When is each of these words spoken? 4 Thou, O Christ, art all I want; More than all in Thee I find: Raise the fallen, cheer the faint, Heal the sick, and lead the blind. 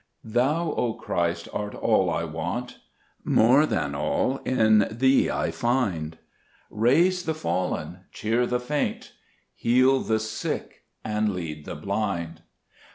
4 0.23 0.31
Thou, 0.31 0.71
O 0.77 0.93
Christ, 0.95 1.47
art 1.53 1.75
all 1.75 2.09
I 2.09 2.23
want; 2.23 2.79
More 3.23 3.67
than 3.67 3.93
all 3.93 4.37
in 4.37 4.87
Thee 4.89 5.29
I 5.29 5.51
find: 5.51 6.17
Raise 6.71 7.21
the 7.25 7.35
fallen, 7.35 7.99
cheer 8.11 8.47
the 8.47 8.59
faint, 8.59 9.11
Heal 9.53 9.99
the 9.99 10.19
sick, 10.19 10.85
and 11.05 11.35
lead 11.35 11.65
the 11.65 11.75
blind. 11.75 12.41